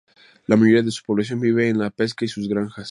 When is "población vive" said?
1.03-1.65